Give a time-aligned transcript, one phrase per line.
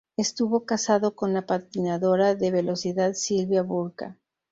[0.17, 4.17] Estuvo casado con la patinadora de velocidad Sylvia Burka.